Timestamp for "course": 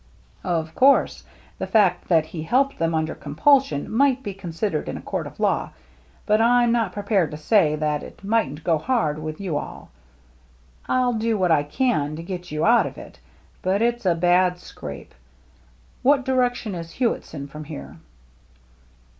0.73-1.25